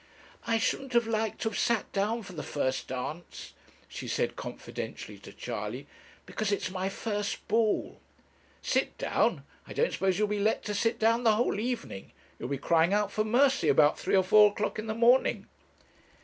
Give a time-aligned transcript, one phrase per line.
[0.47, 3.53] 'I shouldn't have liked to have sat down for the first dance,'
[3.87, 5.85] she said confidentially to Charley,
[6.25, 8.01] 'because it's my first ball.'
[8.63, 9.45] 'Sit down!
[9.67, 12.13] I don't suppose you'll be let to sit down the whole evening.
[12.39, 15.45] You'll be crying out for mercy about three or four o'clock in the morning.'